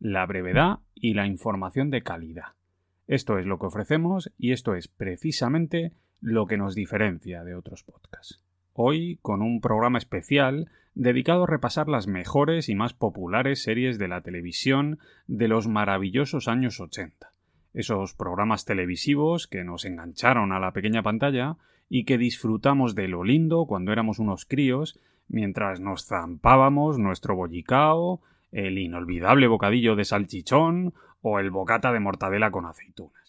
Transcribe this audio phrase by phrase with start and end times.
[0.00, 2.54] la brevedad y la información de calidad.
[3.06, 7.84] Esto es lo que ofrecemos y esto es precisamente lo que nos diferencia de otros
[7.84, 8.42] podcasts.
[8.72, 14.08] Hoy con un programa especial dedicado a repasar las mejores y más populares series de
[14.08, 17.32] la televisión de los maravillosos años 80.
[17.72, 21.56] Esos programas televisivos que nos engancharon a la pequeña pantalla
[21.88, 24.98] y que disfrutamos de lo lindo cuando éramos unos críos
[25.28, 28.20] mientras nos zampábamos nuestro bollicao,
[28.52, 33.19] el inolvidable bocadillo de salchichón o el bocata de mortadela con aceitunas.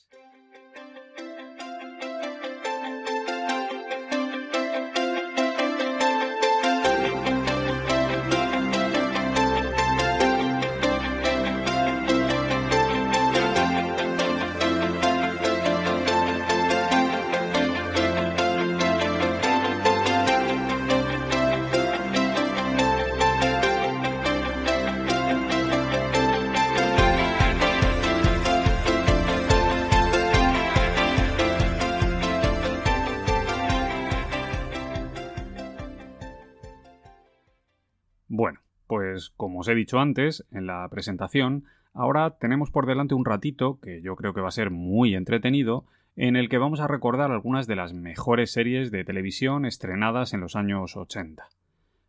[38.34, 43.26] Bueno, pues como os he dicho antes en la presentación, ahora tenemos por delante un
[43.26, 45.84] ratito, que yo creo que va a ser muy entretenido,
[46.16, 50.40] en el que vamos a recordar algunas de las mejores series de televisión estrenadas en
[50.40, 51.50] los años 80.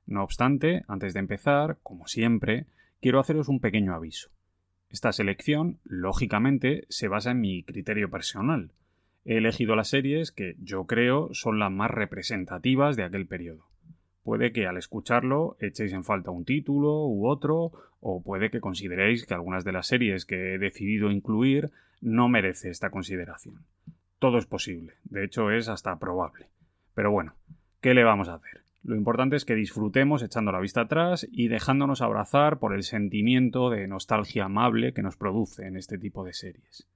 [0.06, 2.66] No obstante, antes de empezar, como siempre,
[3.00, 4.30] quiero haceros un pequeño aviso.
[4.90, 8.70] Esta selección, lógicamente, se basa en mi criterio personal.
[9.24, 13.71] He elegido las series que yo creo son las más representativas de aquel periodo.
[14.22, 19.26] Puede que al escucharlo echéis en falta un título u otro, o puede que consideréis
[19.26, 23.64] que algunas de las series que he decidido incluir no merece esta consideración.
[24.18, 26.46] Todo es posible, de hecho es hasta probable.
[26.94, 27.34] Pero bueno,
[27.80, 28.62] ¿qué le vamos a hacer?
[28.84, 33.70] Lo importante es que disfrutemos echando la vista atrás y dejándonos abrazar por el sentimiento
[33.70, 36.88] de nostalgia amable que nos produce en este tipo de series.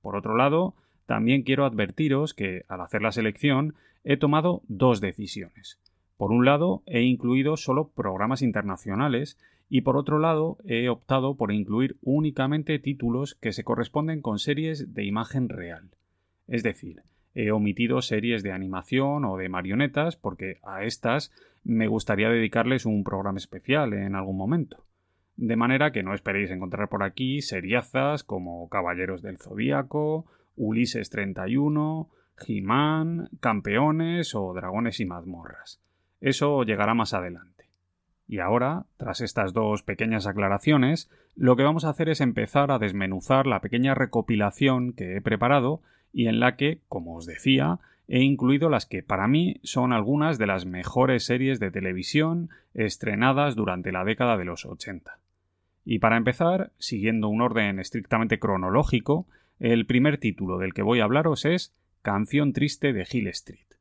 [0.00, 0.74] Por otro lado,
[1.06, 5.78] también quiero advertiros que, al hacer la selección, he tomado dos decisiones.
[6.16, 11.50] Por un lado, he incluido solo programas internacionales y por otro lado, he optado por
[11.50, 15.90] incluir únicamente títulos que se corresponden con series de imagen real.
[16.46, 17.02] Es decir,
[17.34, 21.32] he omitido series de animación o de marionetas porque a estas
[21.64, 24.84] me gustaría dedicarles un programa especial en algún momento.
[25.36, 30.26] De manera que no esperéis encontrar por aquí seriazas como Caballeros del Zodíaco,
[30.56, 32.10] Ulises 31,
[32.46, 35.80] He-Man, Campeones o Dragones y Mazmorras.
[36.22, 37.66] Eso llegará más adelante.
[38.28, 42.78] Y ahora, tras estas dos pequeñas aclaraciones, lo que vamos a hacer es empezar a
[42.78, 45.82] desmenuzar la pequeña recopilación que he preparado
[46.12, 50.38] y en la que, como os decía, he incluido las que para mí son algunas
[50.38, 55.18] de las mejores series de televisión estrenadas durante la década de los 80.
[55.84, 59.26] Y para empezar, siguiendo un orden estrictamente cronológico,
[59.58, 63.72] el primer título del que voy a hablaros es Canción triste de Hill Street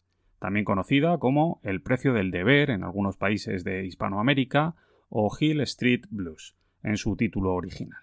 [0.42, 4.74] también conocida como El precio del deber en algunos países de Hispanoamérica
[5.08, 8.02] o Hill Street Blues, en su título original.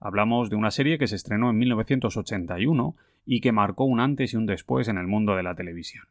[0.00, 4.36] Hablamos de una serie que se estrenó en 1981 y que marcó un antes y
[4.36, 6.08] un después en el mundo de la televisión.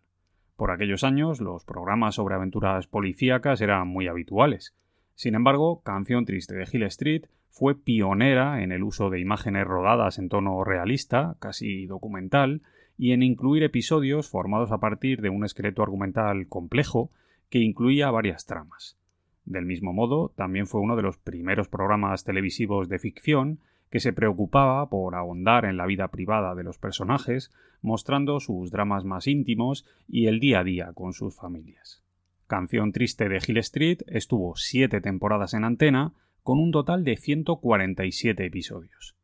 [0.55, 4.73] Por aquellos años, los programas sobre aventuras policíacas eran muy habituales.
[5.13, 10.19] Sin embargo, Canción Triste de Hill Street fue pionera en el uso de imágenes rodadas
[10.19, 12.61] en tono realista, casi documental,
[12.97, 17.11] y en incluir episodios formados a partir de un esqueleto argumental complejo
[17.49, 18.97] que incluía varias tramas.
[19.45, 23.59] Del mismo modo, también fue uno de los primeros programas televisivos de ficción
[23.89, 27.51] que se preocupaba por ahondar en la vida privada de los personajes,
[27.81, 32.03] mostrando sus dramas más íntimos y el día a día con sus familias.
[32.47, 38.45] Canción Triste de Hill Street estuvo siete temporadas en antena, con un total de 147
[38.45, 39.15] episodios.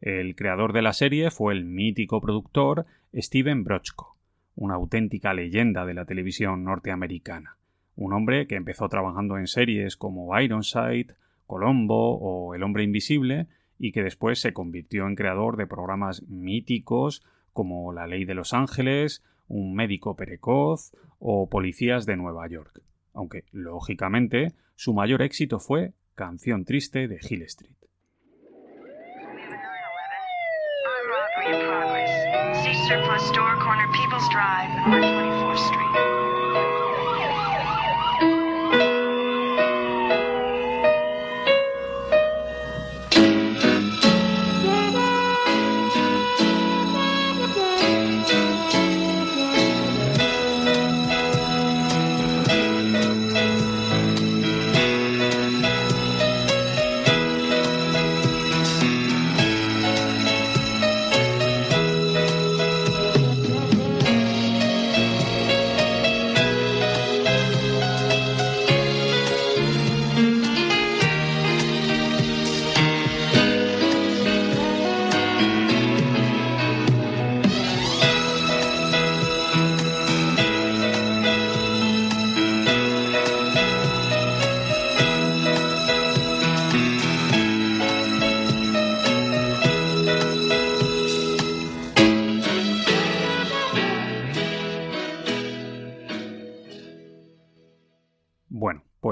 [0.00, 2.84] El creador de la serie fue el mítico productor
[3.16, 4.16] Steven Brochko,
[4.56, 7.56] una auténtica leyenda de la televisión norteamericana,
[7.94, 11.14] un hombre que empezó trabajando en series como Ironside,
[11.46, 13.46] Colombo o El hombre invisible
[13.78, 18.52] y que después se convirtió en creador de programas míticos como La ley de Los
[18.52, 22.82] Ángeles, Un médico precoz o Policías de Nueva York,
[23.14, 27.76] aunque lógicamente su mayor éxito fue Canción Triste de Hill Street.
[32.86, 36.15] surplus store, corner Peoples Drive on 24th Street.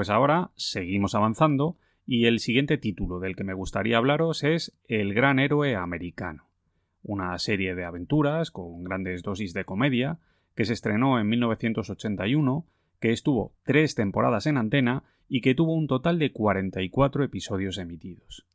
[0.05, 5.15] Pues ahora seguimos avanzando y el siguiente título del que me gustaría hablaros es El
[5.15, 6.45] gran héroe americano,
[7.01, 10.19] una serie de aventuras con grandes dosis de comedia
[10.53, 12.67] que se estrenó en 1981,
[12.99, 18.45] que estuvo tres temporadas en antena y que tuvo un total de 44 episodios emitidos.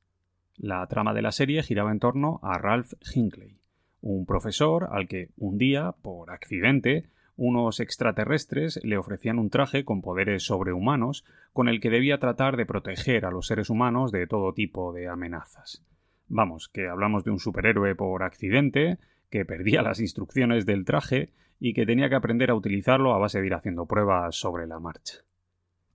[0.57, 3.59] La trama de la serie giraba en torno a Ralph Hinckley,
[4.03, 7.07] un profesor al que un día, por accidente,
[7.41, 12.67] unos extraterrestres le ofrecían un traje con poderes sobrehumanos con el que debía tratar de
[12.67, 15.83] proteger a los seres humanos de todo tipo de amenazas.
[16.29, 18.99] Vamos, que hablamos de un superhéroe por accidente,
[19.31, 23.41] que perdía las instrucciones del traje y que tenía que aprender a utilizarlo a base
[23.41, 25.21] de ir haciendo pruebas sobre la marcha.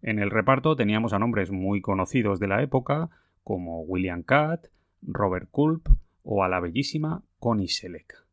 [0.02, 3.12] En el reparto teníamos a nombres muy conocidos de la época,
[3.44, 4.70] como William Catt,
[5.04, 5.90] Robert Culp
[6.24, 8.25] o a la bellísima Connie Selleck.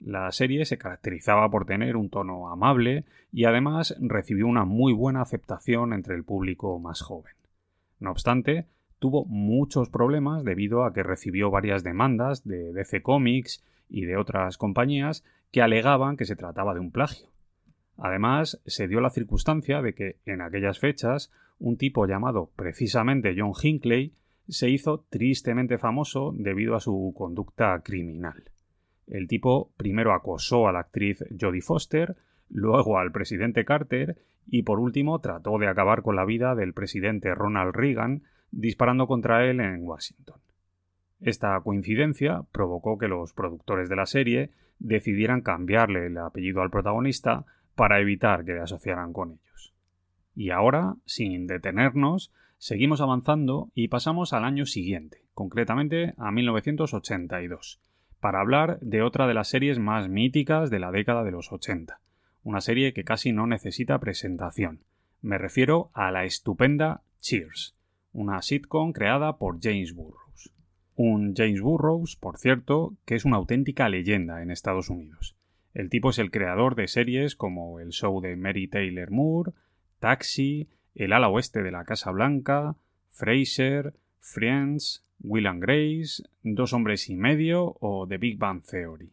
[0.00, 5.20] La serie se caracterizaba por tener un tono amable y además recibió una muy buena
[5.20, 7.34] aceptación entre el público más joven.
[7.98, 8.66] No obstante,
[8.98, 14.56] tuvo muchos problemas debido a que recibió varias demandas de DC Comics y de otras
[14.56, 17.28] compañías que alegaban que se trataba de un plagio.
[17.98, 23.52] Además, se dio la circunstancia de que en aquellas fechas un tipo llamado precisamente John
[23.60, 24.14] Hinckley
[24.48, 28.44] se hizo tristemente famoso debido a su conducta criminal.
[29.10, 32.16] El tipo primero acosó a la actriz Jodie Foster,
[32.48, 37.34] luego al presidente Carter y por último trató de acabar con la vida del presidente
[37.34, 40.40] Ronald Reagan disparando contra él en Washington.
[41.20, 47.44] Esta coincidencia provocó que los productores de la serie decidieran cambiarle el apellido al protagonista
[47.74, 49.74] para evitar que le asociaran con ellos.
[50.34, 57.80] Y ahora, sin detenernos, seguimos avanzando y pasamos al año siguiente, concretamente a 1982,
[58.20, 62.00] para hablar de otra de las series más míticas de la década de los 80,
[62.42, 64.84] una serie que casi no necesita presentación.
[65.22, 67.74] Me refiero a la estupenda Cheers,
[68.12, 70.52] una sitcom creada por James Burroughs.
[70.94, 75.36] Un James Burroughs, por cierto, que es una auténtica leyenda en Estados Unidos.
[75.72, 79.52] El tipo es el creador de series como el show de Mary Taylor Moore,
[79.98, 82.76] Taxi, El ala oeste de la Casa Blanca,
[83.10, 89.10] Fraser, Friends, Will and Grace, Dos hombres y medio o The Big Bang Theory.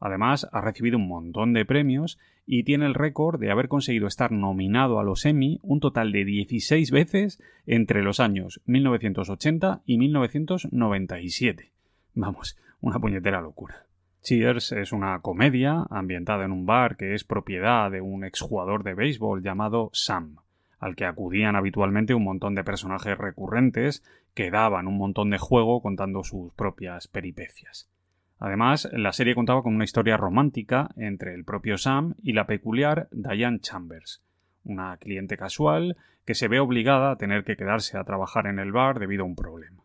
[0.00, 4.32] Además, ha recibido un montón de premios y tiene el récord de haber conseguido estar
[4.32, 11.72] nominado a los Emmy un total de 16 veces entre los años 1980 y 1997.
[12.14, 13.86] Vamos, una puñetera locura.
[14.22, 18.94] Cheers es una comedia ambientada en un bar que es propiedad de un exjugador de
[18.94, 20.36] béisbol llamado Sam,
[20.84, 25.80] al que acudían habitualmente un montón de personajes recurrentes que daban un montón de juego
[25.80, 27.88] contando sus propias peripecias.
[28.38, 33.08] Además, la serie contaba con una historia romántica entre el propio Sam y la peculiar
[33.12, 34.22] Diane Chambers,
[34.62, 38.70] una cliente casual que se ve obligada a tener que quedarse a trabajar en el
[38.70, 39.84] bar debido a un problema.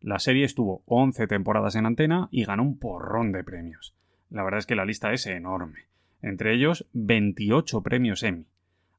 [0.00, 3.96] La serie estuvo 11 temporadas en antena y ganó un porrón de premios.
[4.30, 5.86] La verdad es que la lista es enorme.
[6.20, 8.51] Entre ellos, 28 premios Emmy.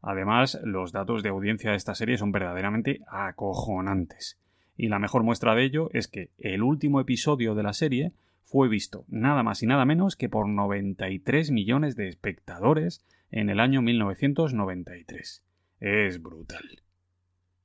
[0.03, 4.37] Además, los datos de audiencia de esta serie son verdaderamente acojonantes.
[4.75, 8.11] Y la mejor muestra de ello es que el último episodio de la serie
[8.43, 13.61] fue visto nada más y nada menos que por 93 millones de espectadores en el
[13.61, 15.41] año 1993.
[15.79, 16.83] Es brutal.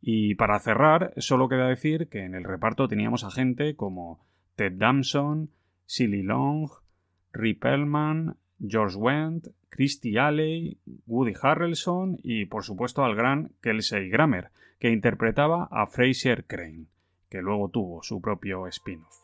[0.01, 4.75] Y para cerrar, solo queda decir que en el reparto teníamos a gente como Ted
[4.77, 5.51] Damson,
[5.87, 6.71] Silly Long,
[7.33, 14.51] Rip Ellman, George Wendt, Christy Alley, Woody Harrelson y por supuesto al gran Kelsey Grammer,
[14.79, 16.87] que interpretaba a Fraser Crane,
[17.29, 19.19] que luego tuvo su propio spin-off.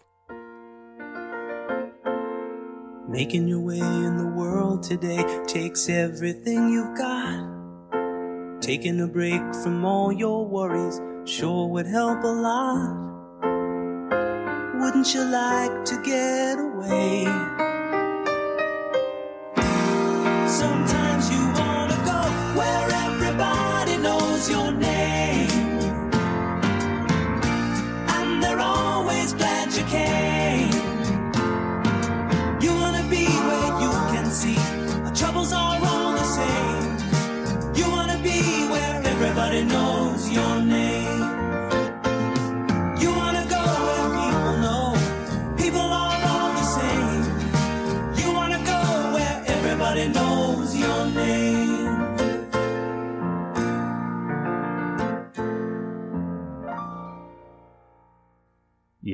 [3.08, 7.54] Making your way in the world today takes everything you've got.
[8.60, 13.04] Taking a break from all your worries sure would help a lot.
[14.80, 17.63] Wouldn't you like to get away?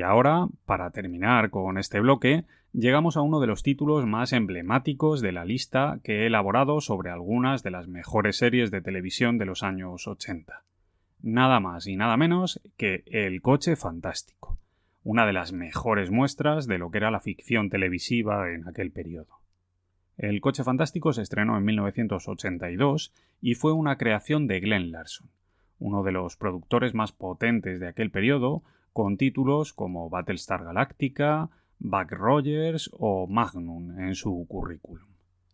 [0.01, 5.21] Y ahora, para terminar con este bloque, llegamos a uno de los títulos más emblemáticos
[5.21, 9.45] de la lista que he elaborado sobre algunas de las mejores series de televisión de
[9.45, 10.65] los años 80.
[11.21, 14.57] Nada más y nada menos que El coche fantástico,
[15.05, 19.41] una de las mejores muestras de lo que era la ficción televisiva en aquel periodo.
[20.17, 25.29] El coche fantástico se estrenó en 1982 y fue una creación de Glenn Larson,
[25.79, 28.63] uno de los productores más potentes de aquel periodo,
[29.03, 35.09] con títulos como Battlestar Galactica, Buck Rogers o Magnum en su currículum.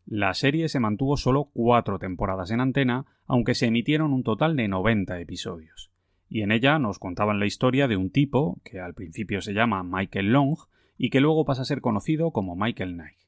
[0.04, 4.66] La serie se mantuvo solo cuatro temporadas en antena, aunque se emitieron un total de
[4.66, 5.92] 90 episodios.
[6.28, 9.84] Y en ella nos contaban la historia de un tipo, que al principio se llama
[9.84, 10.56] Michael Long,
[10.98, 13.18] y que luego pasa a ser conocido como Michael Knight.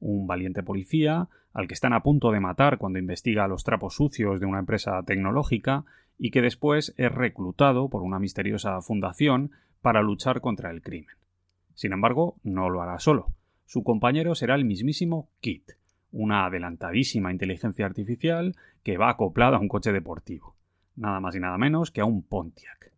[0.00, 4.38] Un valiente policía, al que están a punto de matar cuando investiga los trapos sucios
[4.38, 5.86] de una empresa tecnológica,
[6.18, 11.16] y que después es reclutado por una misteriosa fundación para luchar contra el crimen.
[11.74, 13.32] Sin embargo, no lo hará solo.
[13.66, 15.72] Su compañero será el mismísimo Kit,
[16.12, 20.54] una adelantadísima inteligencia artificial que va acoplada a un coche deportivo.
[20.96, 22.92] Nada más y nada menos que a un Pontiac.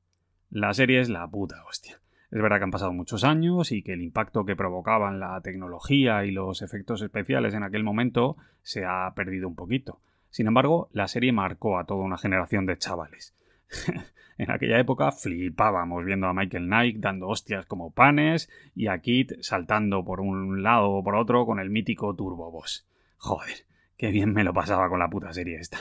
[0.50, 2.00] La serie es la puta hostia.
[2.30, 6.24] Es verdad que han pasado muchos años y que el impacto que provocaban la tecnología
[6.24, 10.00] y los efectos especiales en aquel momento se ha perdido un poquito.
[10.34, 13.36] Sin embargo, la serie marcó a toda una generación de chavales.
[14.36, 19.34] En aquella época flipábamos viendo a Michael Knight dando hostias como panes y a Kit
[19.42, 22.84] saltando por un lado o por otro con el mítico Turbo Boss.
[23.16, 23.58] Joder,
[23.96, 25.78] qué bien me lo pasaba con la puta serie esta.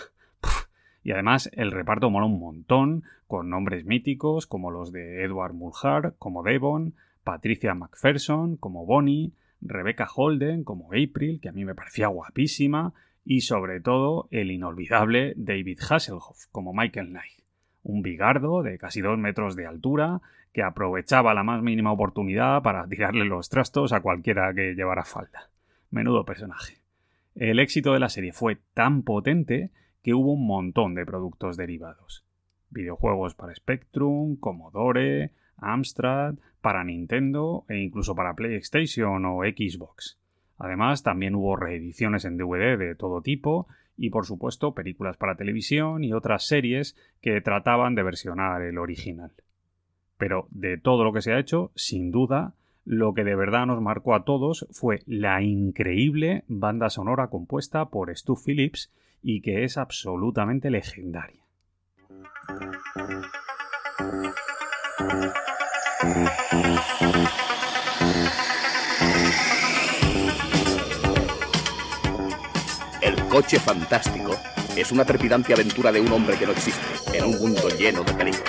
[1.01, 6.15] Y además el reparto mola un montón, con nombres míticos como los de Edward Mulhart
[6.19, 6.93] como Devon,
[7.23, 12.93] Patricia McPherson como Bonnie, Rebecca Holden como April, que a mí me parecía guapísima,
[13.25, 17.43] y sobre todo el inolvidable David Hasselhoff como Michael Knight
[17.83, 22.87] un bigardo de casi dos metros de altura que aprovechaba la más mínima oportunidad para
[22.87, 25.49] tirarle los trastos a cualquiera que llevara falda.
[25.91, 26.77] Menudo personaje.
[27.35, 32.23] El éxito de la serie fue tan potente que hubo un montón de productos derivados.
[32.69, 40.19] Videojuegos para Spectrum, Commodore, Amstrad, para Nintendo e incluso para PlayStation o Xbox.
[40.57, 43.67] Además, también hubo reediciones en DVD de todo tipo
[43.97, 49.31] y por supuesto películas para televisión y otras series que trataban de versionar el original.
[50.17, 52.53] Pero de todo lo que se ha hecho, sin duda,
[52.85, 58.15] lo que de verdad nos marcó a todos fue la increíble banda sonora compuesta por
[58.15, 58.91] Stu Phillips
[59.21, 61.41] y que es absolutamente legendaria.
[73.33, 74.39] Coche fantástico
[74.75, 78.13] es una trepidante aventura de un hombre que no existe, en un mundo lleno de
[78.13, 78.43] peligros.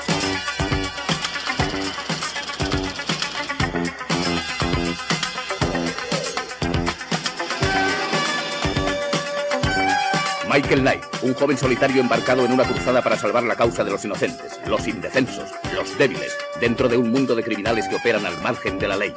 [10.53, 14.05] Michael Knight, un joven solitario embarcado en una cruzada para salvar la causa de los
[14.05, 18.79] inocentes, los indefensos, los débiles, dentro de un mundo de criminales que operan al margen
[18.79, 19.15] de la ley.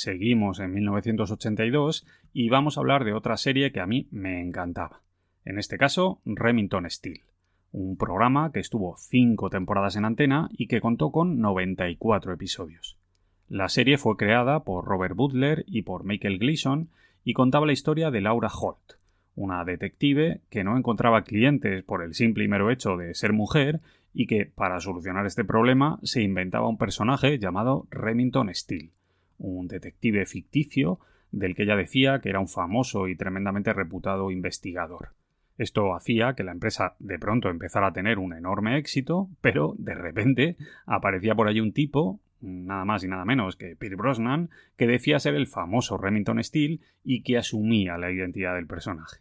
[0.00, 5.02] Seguimos en 1982 y vamos a hablar de otra serie que a mí me encantaba.
[5.44, 7.22] En este caso, Remington Steel,
[7.72, 12.98] un programa que estuvo cinco temporadas en antena y que contó con 94 episodios.
[13.48, 16.90] La serie fue creada por Robert Butler y por Michael Gleason
[17.24, 18.98] y contaba la historia de Laura Holt,
[19.34, 23.80] una detective que no encontraba clientes por el simple y mero hecho de ser mujer
[24.12, 28.92] y que, para solucionar este problema, se inventaba un personaje llamado Remington Steel
[29.38, 35.10] un detective ficticio del que ella decía que era un famoso y tremendamente reputado investigador.
[35.56, 39.94] Esto hacía que la empresa de pronto empezara a tener un enorme éxito, pero de
[39.94, 44.86] repente aparecía por allí un tipo, nada más y nada menos que Pierre Brosnan, que
[44.86, 49.18] decía ser el famoso Remington Steele y que asumía la identidad del personaje.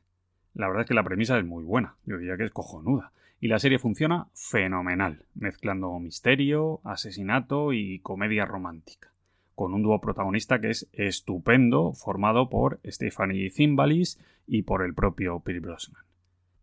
[0.53, 3.47] La verdad es que la premisa es muy buena, yo diría que es cojonuda, y
[3.47, 9.11] la serie funciona fenomenal, mezclando misterio, asesinato y comedia romántica
[9.57, 15.39] con un dúo protagonista que es estupendo, formado por Stephanie Zimbalis y por el propio
[15.39, 16.03] Pierre Brosnan.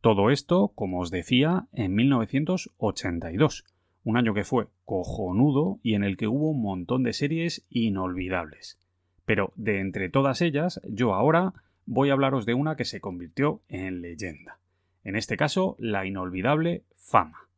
[0.01, 3.65] Todo esto, como os decía, en 1982,
[4.05, 8.79] un año que fue cojonudo y en el que hubo un montón de series inolvidables.
[9.25, 11.53] Pero de entre todas ellas, yo ahora
[11.87, 14.61] voy a hablaros de una que se convirtió en leyenda.
[15.03, 17.49] En este caso, la inolvidable Fama,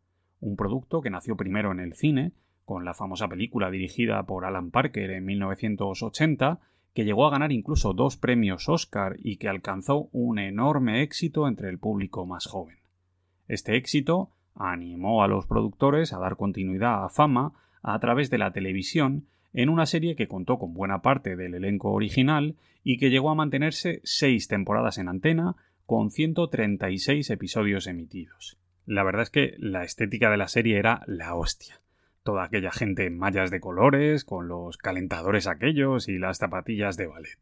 [0.41, 2.33] un producto que nació primero en el cine,
[2.67, 6.59] con la famosa película dirigida por Alan Parker en 1980,
[6.93, 11.71] que llegó a ganar incluso dos premios Oscar y que alcanzó un enorme éxito entre
[11.71, 12.79] el público más joven.
[13.47, 17.53] Este éxito animó a los productores a dar continuidad a Fama
[17.83, 21.93] a través de la televisión en una serie que contó con buena parte del elenco
[21.93, 25.55] original y que llegó a mantenerse seis temporadas en antena
[25.87, 28.59] con 136 episodios emitidos.
[28.87, 31.81] La verdad es que la estética de la serie era la hostia
[32.27, 37.07] toda aquella gente en mallas de colores, con los calentadores aquellos y las zapatillas de
[37.07, 37.39] ballet.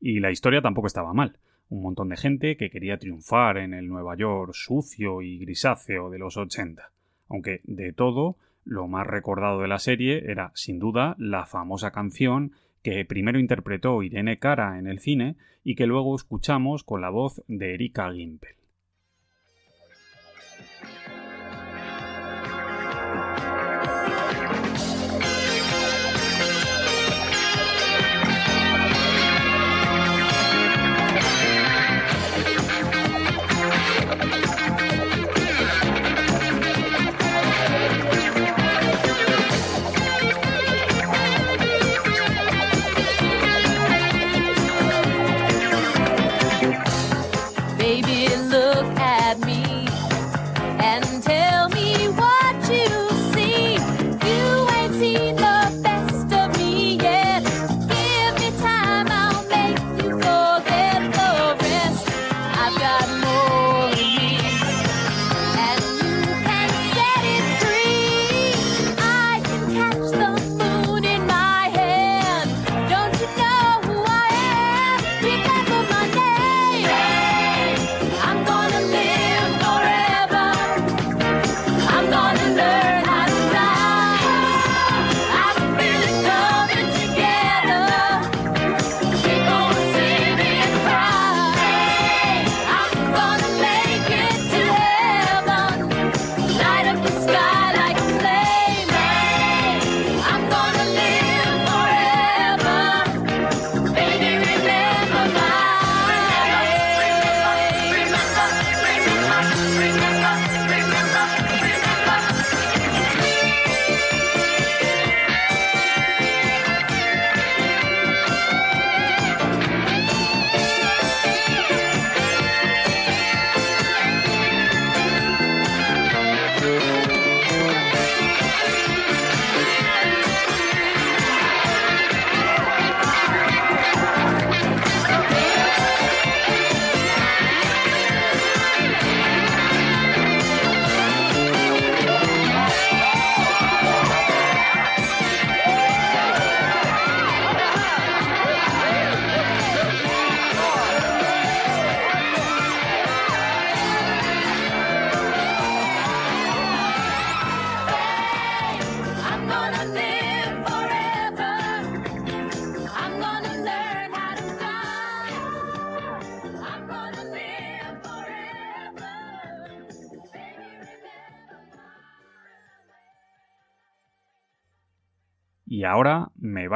[0.00, 1.36] Y la historia tampoco estaba mal.
[1.68, 6.18] Un montón de gente que quería triunfar en el Nueva York sucio y grisáceo de
[6.18, 6.90] los 80.
[7.28, 12.52] Aunque de todo, lo más recordado de la serie era, sin duda, la famosa canción
[12.82, 17.42] que primero interpretó Irene Cara en el cine y que luego escuchamos con la voz
[17.48, 18.59] de Erika Gimpel.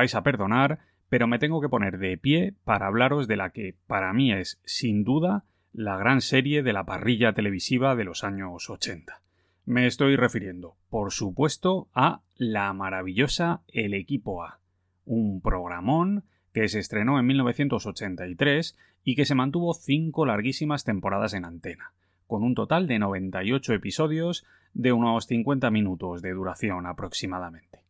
[0.05, 3.75] Vais a perdonar, pero me tengo que poner de pie para hablaros de la que
[3.87, 8.69] para mí es, sin duda, la gran serie de la parrilla televisiva de los años
[8.69, 9.23] 80.
[9.65, 14.61] Me estoy refiriendo, por supuesto, a la maravillosa El Equipo A,
[15.07, 21.47] un programón que se estrenó en 1983 y que se mantuvo cinco larguísimas temporadas en
[21.47, 21.95] antena,
[22.27, 27.84] con un total de 98 episodios de unos 50 minutos de duración aproximadamente.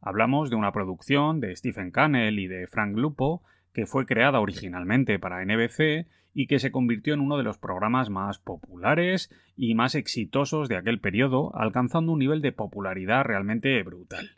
[0.00, 5.18] Hablamos de una producción de Stephen Cannell y de Frank Lupo que fue creada originalmente
[5.18, 9.94] para NBC y que se convirtió en uno de los programas más populares y más
[9.94, 14.30] exitosos de aquel periodo, alcanzando un nivel de popularidad realmente brutal.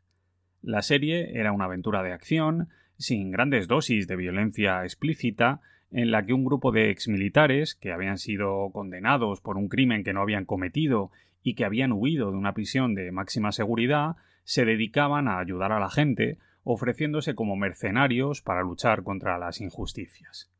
[0.62, 6.24] La serie era una aventura de acción, sin grandes dosis de violencia explícita, en la
[6.24, 10.46] que un grupo de exmilitares, que habían sido condenados por un crimen que no habían
[10.46, 11.10] cometido
[11.42, 15.80] y que habían huido de una prisión de máxima seguridad, se dedicaban a ayudar a
[15.80, 20.50] la gente, ofreciéndose como mercenarios para luchar contra las injusticias.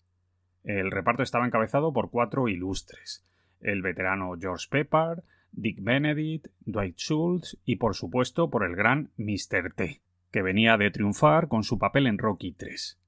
[0.64, 3.25] El reparto estaba encabezado por cuatro ilustres:
[3.61, 9.73] el veterano George Pepper, Dick Benedict, Dwight Schultz y por supuesto por el gran Mr.
[9.75, 10.01] T
[10.33, 12.99] que venía de triunfar con su papel en Rocky 3.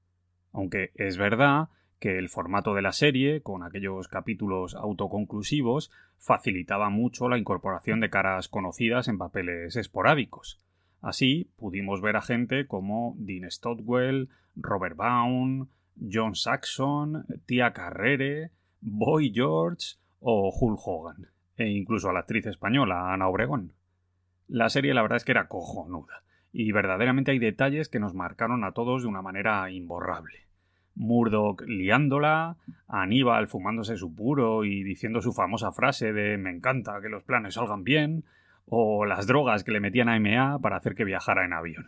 [0.53, 7.27] Aunque es verdad que el formato de la serie, con aquellos capítulos autoconclusivos, facilitaba mucho
[7.27, 10.61] la incorporación de caras conocidas en papeles esporádicos.
[11.05, 15.67] Así pudimos ver a gente como Dean Stotwell, Robert Baum,
[16.11, 18.49] John Saxon, Tia Carrere,
[18.81, 23.73] Boy George o Hulk Hogan, e incluso a la actriz española Ana Obregón.
[24.47, 28.63] La serie la verdad es que era cojonuda y verdaderamente hay detalles que nos marcaron
[28.63, 30.47] a todos de una manera imborrable.
[30.95, 37.09] Murdoch liándola, Aníbal fumándose su puro y diciendo su famosa frase de me encanta que
[37.09, 38.23] los planes salgan bien,
[38.65, 41.87] o las drogas que le metían a MA para hacer que viajara en avión.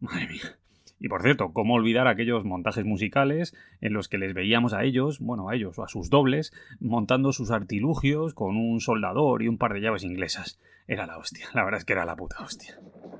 [0.00, 0.58] madre mía.
[0.98, 5.18] Y por cierto, ¿cómo olvidar aquellos montajes musicales en los que les veíamos a ellos,
[5.18, 9.58] bueno, a ellos o a sus dobles, montando sus artilugios con un soldador y un
[9.58, 10.60] par de llaves inglesas?
[10.86, 12.78] Era la hostia, la verdad es que era la puta hostia.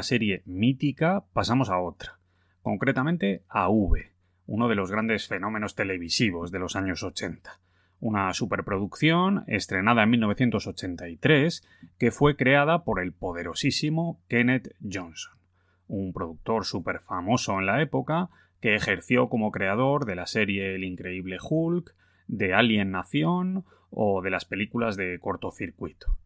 [0.00, 2.18] una serie mítica pasamos a otra,
[2.62, 4.14] concretamente a V,
[4.46, 7.60] uno de los grandes fenómenos televisivos de los años 80.
[8.00, 15.34] Una superproducción estrenada en 1983 que fue creada por el poderosísimo Kenneth Johnson,
[15.86, 18.30] un productor súper famoso en la época
[18.62, 21.94] que ejerció como creador de la serie El Increíble Hulk,
[22.26, 26.16] de Alien Nación o de las películas de cortocircuito.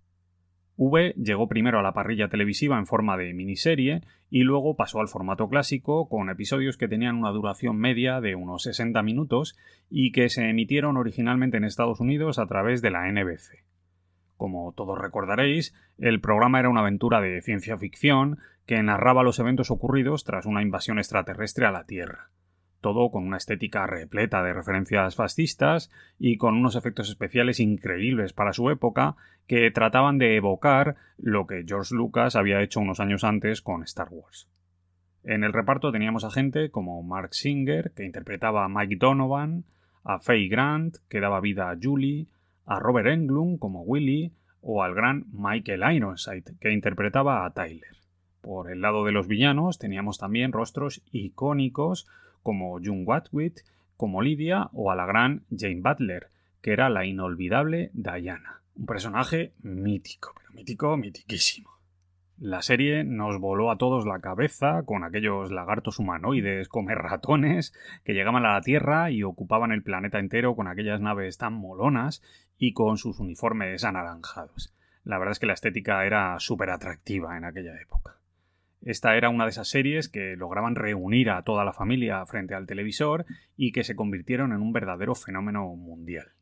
[0.77, 5.09] V llegó primero a la parrilla televisiva en forma de miniserie y luego pasó al
[5.09, 9.57] formato clásico con episodios que tenían una duración media de unos 60 minutos
[9.89, 13.65] y que se emitieron originalmente en Estados Unidos a través de la NBC.
[14.37, 19.71] Como todos recordaréis, el programa era una aventura de ciencia ficción que narraba los eventos
[19.71, 22.31] ocurridos tras una invasión extraterrestre a la Tierra
[22.85, 28.53] todo con una estética repleta de referencias fascistas y con unos efectos especiales increíbles para
[28.53, 29.17] su época
[29.47, 34.09] que trataban de evocar lo que George Lucas había hecho unos años antes con Star
[34.11, 34.51] Wars.
[35.23, 39.65] En el reparto teníamos a gente como Mark Singer, que interpretaba a Mike Donovan,
[40.05, 42.27] a Faye Grant, que daba vida a Julie,
[42.67, 47.97] a Robert Englund como Willy, o al gran Michael Ironside, que interpretaba a Tyler.
[48.43, 52.07] Por el lado de los villanos teníamos también rostros icónicos
[52.45, 53.63] como June Watwit,
[53.97, 56.29] como Lydia o a la gran Jane Butler,
[56.63, 58.61] que era la inolvidable Diana.
[58.77, 61.71] Un personaje mítico, pero mítico, mitiquísimo.
[62.39, 67.73] La serie nos voló a todos la cabeza con aquellos lagartos humanoides come ratones
[68.05, 72.23] que llegaban a la Tierra y ocupaban el planeta entero con aquellas naves tan molonas
[72.59, 74.75] y con sus uniformes anaranjados.
[75.05, 78.17] La verdad es que la estética era súper atractiva en aquella época.
[78.85, 82.67] Esta era una de esas series que lograban reunir a toda la familia frente al
[82.67, 83.25] televisor
[83.57, 86.33] y que se convirtieron en un verdadero fenómeno mundial.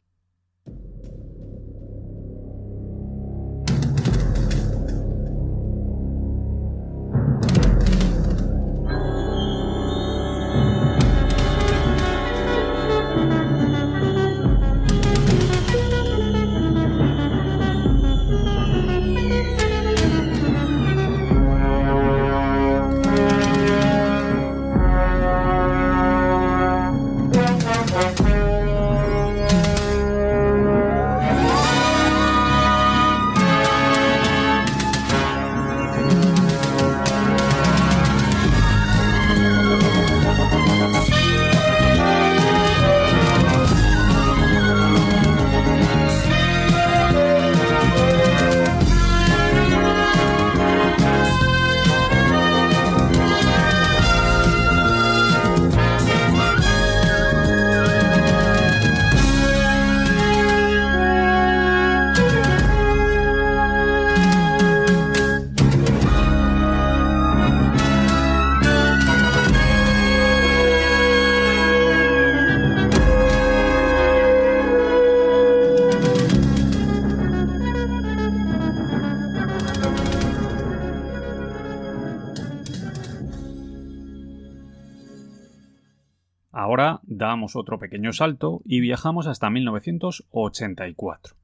[87.57, 91.37] Otro pequeño salto y viajamos hasta 1984,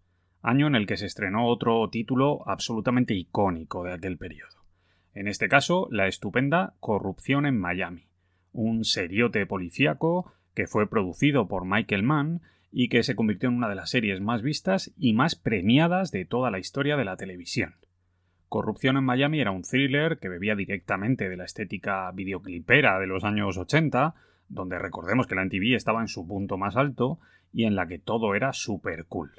[0.43, 4.65] año en el que se estrenó otro título absolutamente icónico de aquel periodo.
[5.15, 8.07] En este caso, la estupenda Corrupción en Miami,
[8.53, 13.69] un seriote policíaco que fue producido por Michael Mann y que se convirtió en una
[13.69, 17.75] de las series más vistas y más premiadas de toda la historia de la televisión.
[18.49, 23.25] Corrupción en Miami era un thriller que bebía directamente de la estética videoclipera de los
[23.25, 24.15] años 80,
[24.49, 27.19] donde recordemos que la MTV estaba en su punto más alto
[27.53, 29.31] y en la que todo era super cool.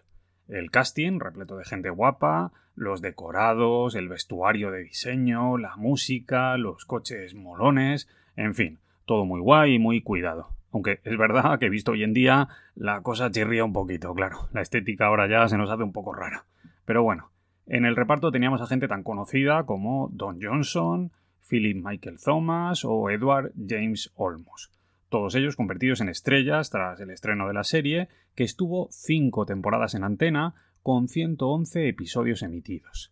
[0.48, 6.86] El casting, repleto de gente guapa, los decorados, el vestuario de diseño, la música, los
[6.86, 10.50] coches molones, en fin, todo muy guay y muy cuidado.
[10.72, 14.50] Aunque es verdad que visto hoy en día la cosa chirría un poquito, claro.
[14.54, 16.45] La estética ahora ya se nos hace un poco rara.
[16.86, 17.32] Pero bueno,
[17.67, 21.12] en el reparto teníamos a gente tan conocida como Don Johnson,
[21.48, 24.72] Philip Michael Thomas o Edward James Olmos
[25.10, 29.95] todos ellos convertidos en estrellas tras el estreno de la serie, que estuvo cinco temporadas
[29.95, 33.12] en antena con 111 episodios emitidos.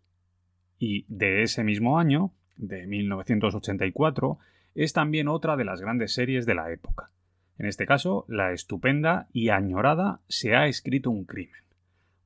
[0.80, 4.38] Y de ese mismo año, de 1984,
[4.76, 7.10] es también otra de las grandes series de la época.
[7.58, 11.64] En este caso, la estupenda y añorada Se ha escrito un crimen.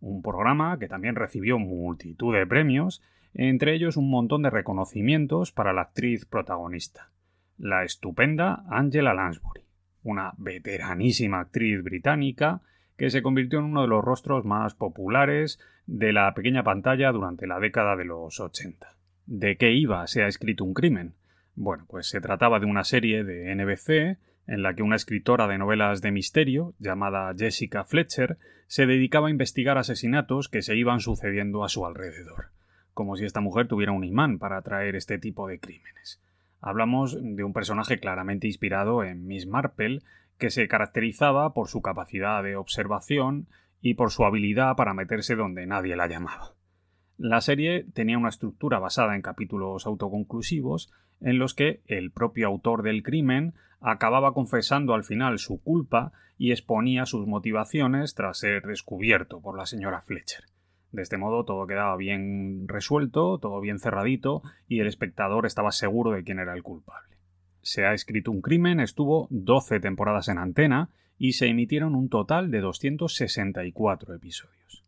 [0.02, 3.02] Un programa que también recibió multitud de premios,
[3.34, 7.12] entre ellos un montón de reconocimientos para la actriz protagonista
[7.62, 9.62] la estupenda Angela Lansbury,
[10.02, 12.62] una veteranísima actriz británica
[12.98, 17.46] que se convirtió en uno de los rostros más populares de la pequeña pantalla durante
[17.46, 18.96] la década de los 80.
[19.28, 21.14] ¿De qué iba se ha escrito un crimen?
[21.54, 25.60] Bueno, pues se trataba de una serie de NBC en la que una escritora de
[25.60, 31.64] novelas de misterio, llamada Jessica Fletcher, se dedicaba a investigar asesinatos que se iban sucediendo
[31.64, 32.48] a su alrededor,
[32.96, 36.20] como si esta mujer tuviera un imán para atraer este tipo de crímenes.
[36.62, 40.00] Hablamos de un personaje claramente inspirado en Miss Marple,
[40.38, 43.48] que se caracterizaba por su capacidad de observación
[43.82, 46.54] y por su habilidad para meterse donde nadie la llamaba.
[47.18, 52.84] La serie tenía una estructura basada en capítulos autoconclusivos en los que el propio autor
[52.84, 59.42] del crimen acababa confesando al final su culpa y exponía sus motivaciones tras ser descubierto
[59.42, 60.46] por la señora Fletcher.
[60.92, 66.12] De este modo todo quedaba bien resuelto, todo bien cerradito, y el espectador estaba seguro
[66.12, 67.18] de quién era el culpable.
[67.62, 72.50] Se ha escrito un crimen, estuvo 12 temporadas en antena y se emitieron un total
[72.52, 74.84] de 264 episodios.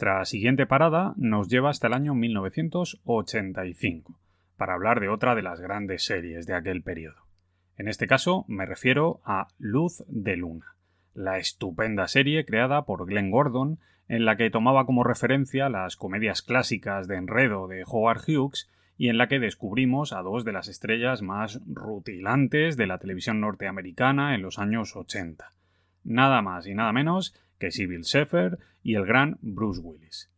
[0.00, 4.16] Nuestra siguiente parada nos lleva hasta el año 1985,
[4.56, 7.16] para hablar de otra de las grandes series de aquel periodo.
[7.76, 10.76] En este caso me refiero a Luz de Luna,
[11.14, 16.42] la estupenda serie creada por Glenn Gordon, en la que tomaba como referencia las comedias
[16.42, 20.68] clásicas de enredo de Howard Hughes y en la que descubrimos a dos de las
[20.68, 25.50] estrellas más rutilantes de la televisión norteamericana en los años 80.
[26.04, 30.30] Nada más y nada menos que Sybil Sheffer y el gran Bruce Willis.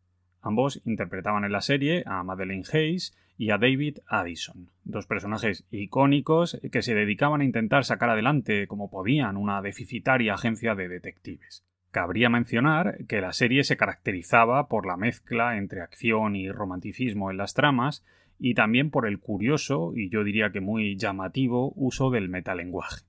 [0.42, 6.60] Ambos interpretaban en la serie a Madeleine Hayes y a David Addison, dos personajes icónicos
[6.70, 11.64] que se dedicaban a intentar sacar adelante como podían una deficitaria agencia de detectives.
[11.90, 17.36] Cabría mencionar que la serie se caracterizaba por la mezcla entre acción y romanticismo en
[17.36, 18.04] las tramas
[18.38, 23.04] y también por el curioso y yo diría que muy llamativo uso del metalenguaje.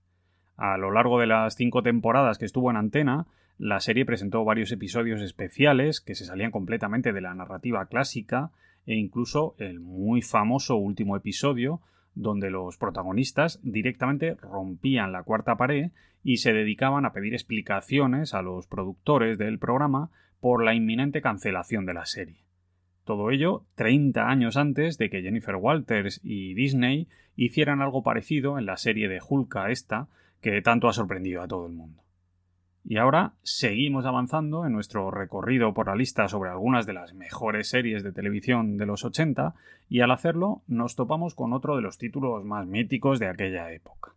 [0.57, 3.27] A lo largo de las cinco temporadas que estuvo en antena,
[3.61, 8.49] la serie presentó varios episodios especiales que se salían completamente de la narrativa clásica
[8.87, 11.79] e incluso el muy famoso último episodio
[12.15, 15.91] donde los protagonistas directamente rompían la cuarta pared
[16.23, 21.85] y se dedicaban a pedir explicaciones a los productores del programa por la inminente cancelación
[21.85, 22.43] de la serie.
[23.05, 28.65] Todo ello 30 años antes de que Jennifer Walters y Disney hicieran algo parecido en
[28.65, 30.07] la serie de Hulka esta
[30.41, 32.01] que tanto ha sorprendido a todo el mundo.
[32.83, 37.69] Y ahora seguimos avanzando en nuestro recorrido por la lista sobre algunas de las mejores
[37.69, 39.53] series de televisión de los 80
[39.87, 44.13] y al hacerlo nos topamos con otro de los títulos más míticos de aquella época.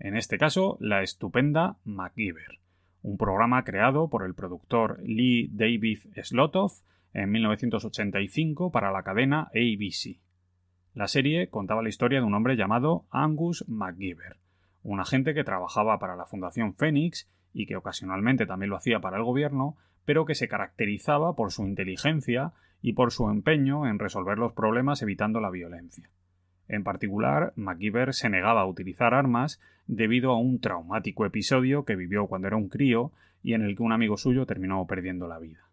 [0.00, 2.58] En este caso, la estupenda MacGyver,
[3.02, 6.80] un programa creado por el productor Lee David Slotoff
[7.12, 10.18] en 1985 para la cadena ABC.
[10.94, 14.38] La serie contaba la historia de un hombre llamado Angus MacGyver,
[14.82, 19.16] un agente que trabajaba para la Fundación Phoenix y que ocasionalmente también lo hacía para
[19.16, 24.38] el gobierno, pero que se caracterizaba por su inteligencia y por su empeño en resolver
[24.38, 26.10] los problemas evitando la violencia.
[26.68, 32.26] En particular, MacGyver se negaba a utilizar armas debido a un traumático episodio que vivió
[32.28, 35.68] cuando era un crío y en el que un amigo suyo terminó perdiendo la vida.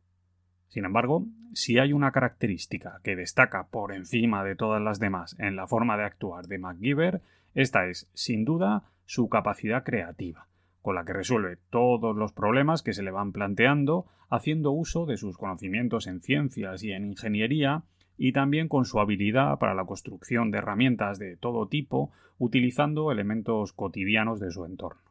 [0.69, 5.55] Sin embargo, si hay una característica que destaca por encima de todas las demás en
[5.55, 7.21] la forma de actuar de MacGyver,
[7.55, 10.47] esta es, sin duda, su capacidad creativa,
[10.87, 15.17] con la que resuelve todos los problemas que se le van planteando, haciendo uso de
[15.17, 17.83] sus conocimientos en ciencias y en ingeniería,
[18.15, 23.73] y también con su habilidad para la construcción de herramientas de todo tipo, utilizando elementos
[23.73, 25.01] cotidianos de su entorno.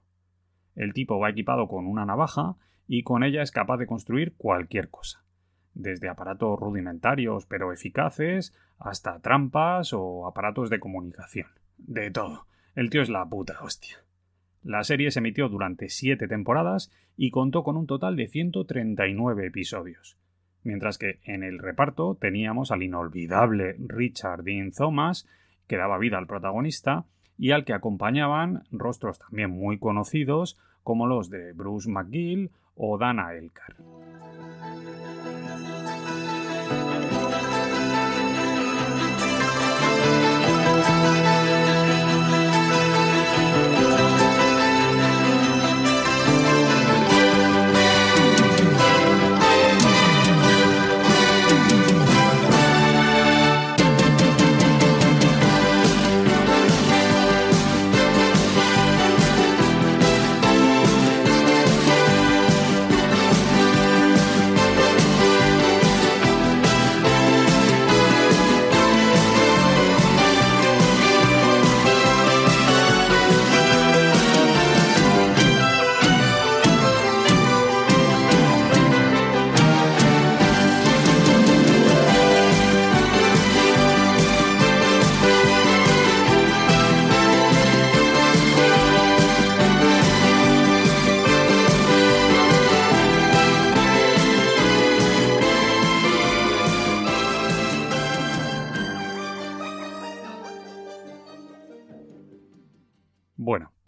[0.77, 2.57] El tipo va equipado con una navaja
[2.89, 5.27] y con ella es capaz de construir cualquier cosa,
[5.75, 11.49] desde aparatos rudimentarios pero eficaces hasta trampas o aparatos de comunicación.
[11.77, 12.47] De todo.
[12.75, 14.06] El tío es la puta hostia.
[14.67, 20.19] La serie se emitió durante siete temporadas y contó con un total de 139 episodios,
[20.65, 25.29] mientras que en el reparto teníamos al inolvidable Richard Dean Thomas,
[25.69, 27.05] que daba vida al protagonista,
[27.39, 33.35] y al que acompañaban rostros también muy conocidos como los de Bruce McGill o Dana
[33.35, 33.77] Elkar.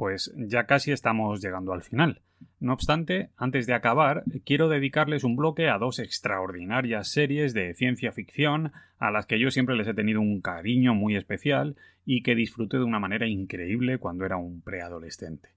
[0.09, 2.23] Pues ya casi estamos llegando al final.
[2.61, 8.11] No obstante, antes de acabar, quiero dedicarles un bloque a dos extraordinarias series de ciencia
[8.11, 12.35] ficción a las que yo siempre les he tenido un cariño muy especial y que
[12.35, 15.51] disfruté de una manera increíble cuando era un preadolescente.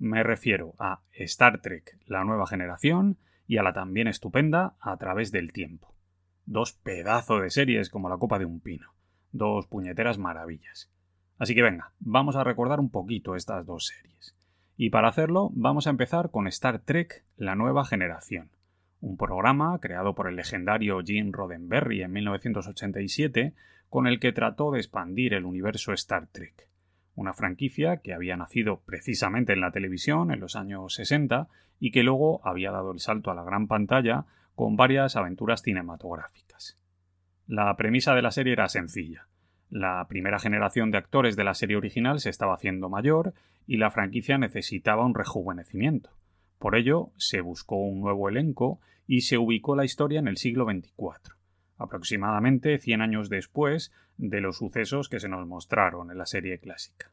[0.00, 5.30] Me refiero a Star Trek, la nueva generación, y a la también estupenda A través
[5.30, 5.94] del tiempo.
[6.44, 8.94] Dos pedazos de series como la copa de un pino.
[9.30, 10.90] Dos puñeteras maravillas.
[11.38, 14.36] Así que venga, vamos a recordar un poquito estas dos series.
[14.76, 18.50] Y para hacerlo, vamos a empezar con Star Trek La Nueva Generación,
[19.00, 23.54] un programa creado por el legendario Gene Roddenberry en 1987
[23.88, 26.68] con el que trató de expandir el universo Star Trek,
[27.14, 32.02] una franquicia que había nacido precisamente en la televisión en los años 60 y que
[32.02, 34.24] luego había dado el salto a la gran pantalla
[34.54, 36.78] con varias aventuras cinematográficas.
[37.46, 39.26] La premisa de la serie era sencilla.
[39.72, 43.32] La primera generación de actores de la serie original se estaba haciendo mayor
[43.66, 46.10] y la franquicia necesitaba un rejuvenecimiento.
[46.58, 50.66] Por ello, se buscó un nuevo elenco y se ubicó la historia en el siglo
[50.66, 51.36] XXIV,
[51.78, 57.10] aproximadamente 100 años después de los sucesos que se nos mostraron en la serie clásica.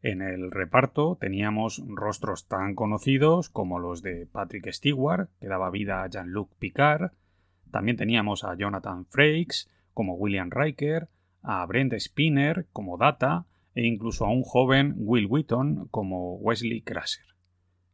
[0.00, 6.02] En el reparto teníamos rostros tan conocidos como los de Patrick Stewart, que daba vida
[6.02, 7.10] a Jean-Luc Picard,
[7.70, 11.10] también teníamos a Jonathan Frakes como William Riker,
[11.42, 17.24] a Brent Spinner como Data e incluso a un joven Will Wheaton como Wesley Crusher.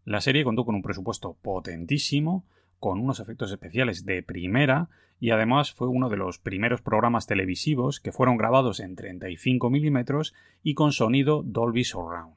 [0.04, 2.44] La serie contó con un presupuesto potentísimo,
[2.78, 4.88] con unos efectos especiales de primera
[5.20, 10.34] y además fue uno de los primeros programas televisivos que fueron grabados en 35 milímetros
[10.62, 12.34] y con sonido Dolby Surround.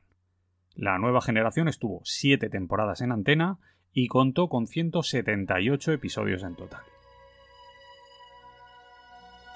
[0.76, 3.58] La nueva generación estuvo siete temporadas en antena
[3.92, 6.84] y contó con 178 episodios en total.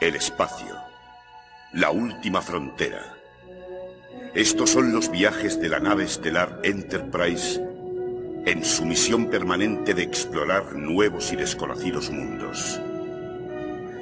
[0.02, 0.91] El espacio.
[1.74, 3.16] La última frontera.
[4.36, 7.62] Estos son los viajes de la nave estelar Enterprise
[8.46, 12.82] en su misión permanente de explorar nuevos y desconocidos mundos,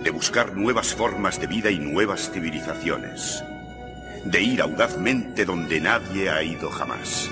[0.03, 3.43] de buscar nuevas formas de vida y nuevas civilizaciones,
[4.25, 7.29] de ir audazmente donde nadie ha ido jamás.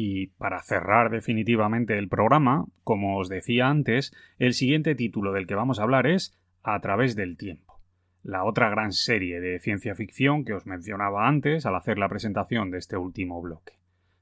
[0.00, 5.56] Y para cerrar definitivamente el programa, como os decía antes, el siguiente título del que
[5.56, 7.80] vamos a hablar es A través del tiempo,
[8.22, 12.70] la otra gran serie de ciencia ficción que os mencionaba antes al hacer la presentación
[12.70, 13.72] de este último bloque,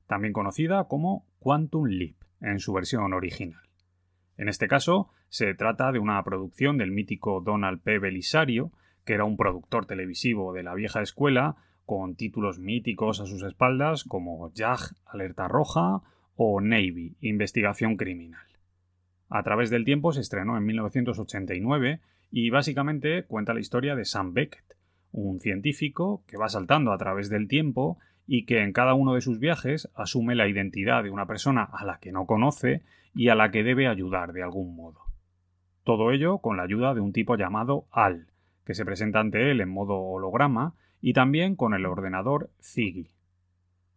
[0.07, 3.61] también conocida como Quantum Leap en su versión original.
[4.39, 7.99] En este caso, se trata de una producción del mítico Donald P.
[7.99, 8.73] Belisario,
[9.05, 11.57] que era un productor televisivo de la vieja escuela
[11.87, 16.03] con títulos míticos a sus espaldas como JAG, Alerta Roja
[16.35, 18.47] o Navy, Investigación Criminal.
[19.29, 24.35] A través del tiempo se estrenó en 1989 y básicamente cuenta la historia de Sam
[24.35, 24.77] Beckett,
[25.13, 29.21] un científico que va saltando a través del tiempo y que en cada uno de
[29.21, 32.83] sus viajes asume la identidad de una persona a la que no conoce
[33.15, 35.01] y a la que debe ayudar de algún modo.
[35.85, 38.27] Todo ello con la ayuda de un tipo llamado Al,
[38.65, 43.11] que se presenta ante él en modo holograma y también con el ordenador Ziggy.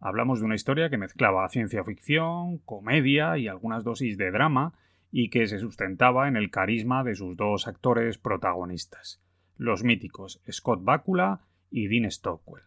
[0.00, 4.72] Hablamos de una historia que mezclaba ciencia ficción, comedia y algunas dosis de drama
[5.12, 9.20] y que se sustentaba en el carisma de sus dos actores protagonistas,
[9.58, 11.40] los míticos Scott Bakula
[11.70, 12.64] y Dean Stockwell.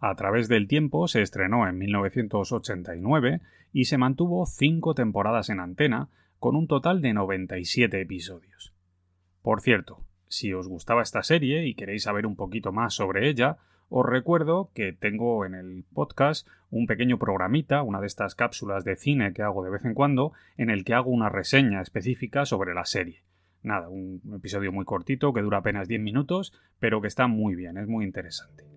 [0.00, 3.40] A través del tiempo se estrenó en 1989
[3.72, 6.08] y se mantuvo cinco temporadas en antena
[6.38, 8.74] con un total de 97 episodios.
[9.42, 13.58] Por cierto, si os gustaba esta serie y queréis saber un poquito más sobre ella,
[13.88, 18.96] os recuerdo que tengo en el podcast un pequeño programita, una de estas cápsulas de
[18.96, 22.74] cine que hago de vez en cuando, en el que hago una reseña específica sobre
[22.74, 23.22] la serie.
[23.62, 27.78] Nada, un episodio muy cortito que dura apenas 10 minutos, pero que está muy bien,
[27.78, 28.73] es muy interesante.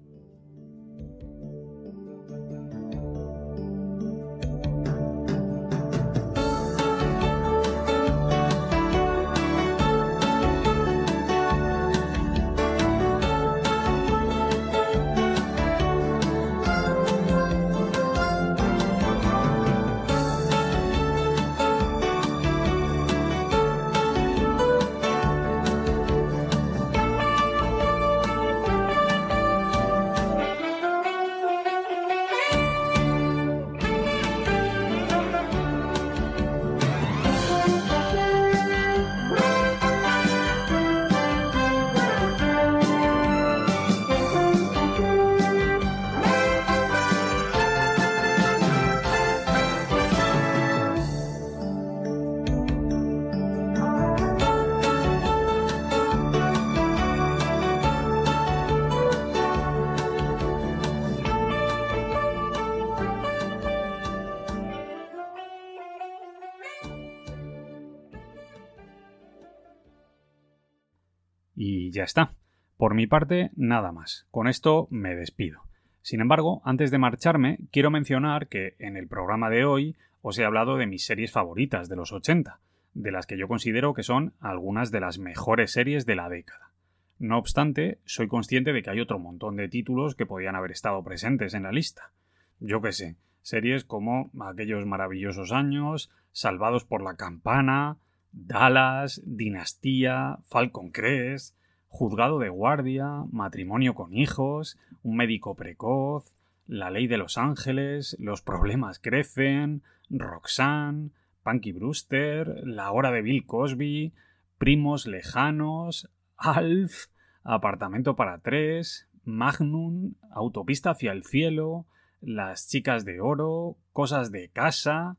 [71.60, 72.36] Y ya está.
[72.78, 74.28] Por mi parte, nada más.
[74.30, 75.64] Con esto me despido.
[76.04, 80.46] Sin embargo, antes de marcharme, quiero mencionar que en el programa de hoy os he
[80.46, 82.60] hablado de mis series favoritas de los 80,
[82.94, 86.72] de las que yo considero que son algunas de las mejores series de la década.
[87.18, 91.04] No obstante, soy consciente de que hay otro montón de títulos que podían haber estado
[91.04, 92.12] presentes en la lista.
[92.60, 97.98] Yo qué sé, series como Aquellos maravillosos años, Salvados por la campana,
[98.32, 101.56] Dallas, Dinastía, Falcon Crest,
[101.88, 106.36] Juzgado de guardia, Matrimonio con hijos, Un médico precoz,
[106.68, 111.12] La ley de los ángeles, Los problemas crecen, Roxanne,
[111.44, 114.14] Punky Brewster, La hora de Bill Cosby,
[114.58, 117.08] Primos lejanos, Alf,
[117.44, 121.86] Apartamento para tres, Magnum, Autopista hacia el cielo,
[122.22, 125.18] Las chicas de oro, Cosas de casa,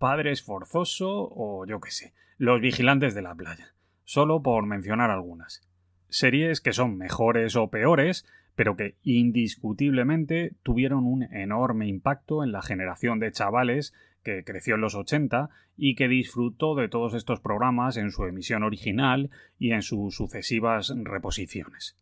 [0.00, 3.74] Padres forzoso o yo qué sé, Los vigilantes de la playa,
[4.04, 5.60] solo por mencionar algunas.
[6.08, 8.24] Series que son mejores o peores,
[8.54, 13.92] pero que indiscutiblemente tuvieron un enorme impacto en la generación de chavales
[14.22, 18.62] que creció en los 80 y que disfrutó de todos estos programas en su emisión
[18.62, 19.28] original
[19.58, 21.99] y en sus sucesivas reposiciones.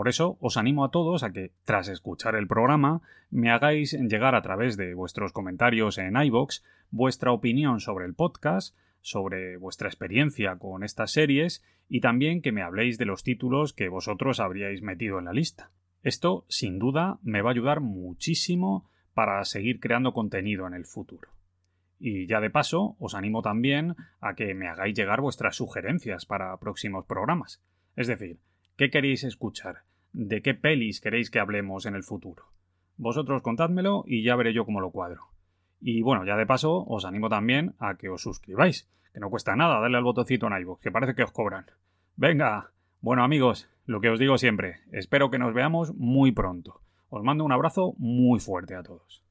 [0.00, 4.34] Por eso os animo a todos a que, tras escuchar el programa, me hagáis llegar
[4.34, 10.56] a través de vuestros comentarios en iVoox vuestra opinión sobre el podcast, sobre vuestra experiencia
[10.56, 15.18] con estas series y también que me habléis de los títulos que vosotros habríais metido
[15.18, 15.70] en la lista.
[16.02, 21.28] Esto, sin duda, me va a ayudar muchísimo para seguir creando contenido en el futuro.
[21.98, 26.56] Y ya de paso, os animo también a que me hagáis llegar vuestras sugerencias para
[26.56, 27.62] próximos programas.
[27.96, 28.38] Es decir,
[28.78, 29.89] ¿qué queréis escuchar?
[30.12, 32.44] ¿De qué pelis queréis que hablemos en el futuro?
[32.96, 35.28] Vosotros contádmelo y ya veré yo cómo lo cuadro.
[35.80, 39.56] Y bueno, ya de paso, os animo también a que os suscribáis, que no cuesta
[39.56, 41.66] nada darle al botoncito en iVoox, que parece que os cobran.
[42.16, 46.82] Venga, bueno amigos, lo que os digo siempre, espero que nos veamos muy pronto.
[47.08, 49.24] Os mando un abrazo muy fuerte a todos.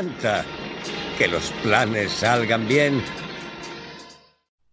[0.00, 0.46] Encanta
[1.18, 3.02] que los planes salgan bien